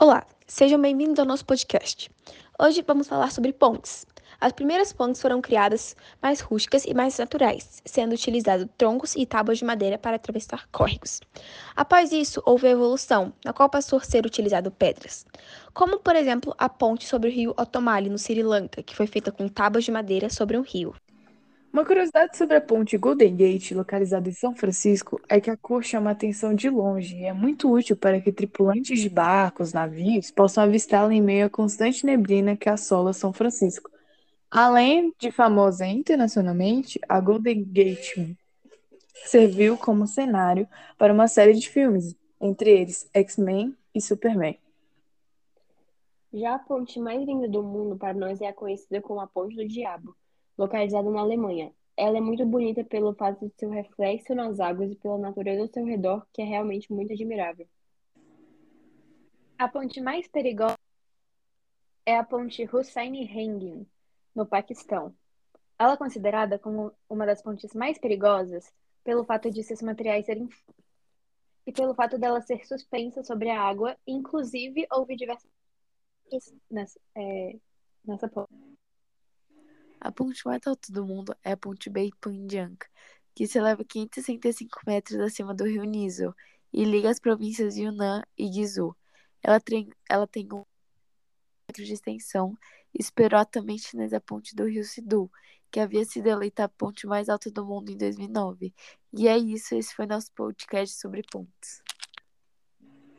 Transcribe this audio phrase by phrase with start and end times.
[0.00, 2.08] Olá, sejam bem-vindos ao nosso podcast.
[2.56, 4.06] Hoje vamos falar sobre pontes.
[4.40, 9.58] As primeiras pontes foram criadas mais rústicas e mais naturais, sendo utilizados troncos e tábuas
[9.58, 11.20] de madeira para atravessar córregos.
[11.74, 15.26] Após isso, houve a evolução, na qual passou a ser utilizado pedras,
[15.74, 19.32] como por exemplo a ponte sobre o rio Otomali no Sri Lanka, que foi feita
[19.32, 20.94] com tábuas de madeira sobre um rio.
[21.70, 25.84] Uma curiosidade sobre a ponte Golden Gate, localizada em São Francisco, é que a cor
[25.84, 30.30] chama a atenção de longe e é muito útil para que tripulantes de barcos, navios,
[30.30, 33.90] possam avistá-la em meio à constante neblina que assola São Francisco.
[34.50, 38.34] Além de famosa internacionalmente, a Golden Gate
[39.26, 44.58] serviu como cenário para uma série de filmes, entre eles X-Men e Superman.
[46.32, 49.54] Já a ponte mais linda do mundo para nós é a conhecida como a Ponte
[49.54, 50.16] do Diabo
[50.58, 51.72] localizada na Alemanha.
[51.96, 55.68] Ela é muito bonita pelo fato de seu reflexo nas águas e pela natureza ao
[55.68, 57.66] seu redor, que é realmente muito admirável.
[59.56, 60.76] A ponte mais perigosa
[62.04, 63.86] é a ponte Hussein Hengin,
[64.34, 65.14] no Paquistão.
[65.78, 68.72] Ela é considerada como uma das pontes mais perigosas
[69.04, 70.48] pelo fato de seus materiais serem
[71.66, 75.50] e pelo fato dela ser suspensa sobre a água, inclusive houve diversas
[76.70, 77.56] nessa, é,
[78.04, 78.67] nessa ponte.
[80.00, 82.76] A ponte mais alta do mundo é a ponte Beipanjang,
[83.34, 86.34] que se eleva 565 metros acima do rio Nizo
[86.72, 88.96] e liga as províncias de Yunnan e Guizhou.
[89.42, 90.64] Ela tem, ela tem um
[91.68, 92.56] metro de extensão
[92.94, 95.30] e superou a também chinesa ponte do rio Sidu,
[95.70, 98.72] que havia sido eleita a ponte mais alta do mundo em 2009.
[99.12, 101.82] E é isso, esse foi nosso podcast sobre pontes.